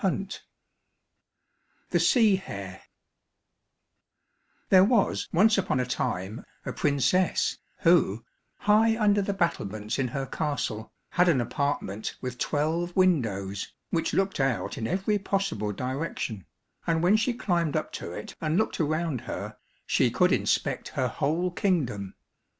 191 0.01 0.47
The 1.91 1.99
Sea 1.99 2.35
Hare 2.37 2.81
There 4.69 4.83
was 4.83 5.29
once 5.31 5.59
upon 5.59 5.79
a 5.79 5.85
time 5.85 6.43
a 6.65 6.73
princess, 6.73 7.59
who, 7.81 8.25
high 8.61 8.97
under 8.97 9.21
the 9.21 9.35
battlements 9.35 9.99
in 9.99 10.07
her 10.07 10.25
castle, 10.25 10.91
had 11.09 11.29
an 11.29 11.39
apartment 11.39 12.15
with 12.19 12.39
twelve 12.39 12.95
windows, 12.95 13.71
which 13.91 14.15
looked 14.15 14.39
out 14.39 14.75
in 14.75 14.87
every 14.87 15.19
possible 15.19 15.71
direction, 15.71 16.47
and 16.87 17.03
when 17.03 17.15
she 17.15 17.31
climbed 17.35 17.75
up 17.75 17.91
to 17.93 18.11
it 18.11 18.35
and 18.41 18.57
looked 18.57 18.79
around 18.79 19.21
her, 19.21 19.55
she 19.85 20.09
could 20.09 20.31
inspect 20.31 20.87
her 20.97 21.09
whole 21.09 21.51
kingdom. 21.51 22.15